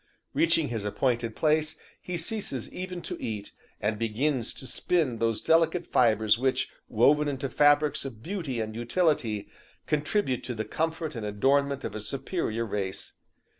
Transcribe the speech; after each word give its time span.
Reaching 0.33 0.69
his 0.69 0.83
appointed 0.83 1.35
place, 1.35 1.75
he 2.01 2.17
ceases 2.17 2.73
even 2.73 3.03
to 3.03 3.21
eat, 3.21 3.51
and 3.79 3.99
begins 3.99 4.51
to 4.55 4.65
spin 4.65 5.19
those 5.19 5.43
delicate 5.43 5.85
fibres 5.85 6.39
which, 6.39 6.71
woven 6.89 7.27
into 7.27 7.47
fabrics 7.49 8.03
of 8.03 8.23
beauty 8.23 8.59
and 8.59 8.75
utility, 8.75 9.47
contribute 9.85 10.43
to 10.45 10.55
the 10.55 10.65
comfort 10.65 11.13
and 11.15 11.23
adornment 11.23 11.85
of 11.85 11.93
a 11.93 11.99
superior 11.99 12.65
race. 12.65 13.13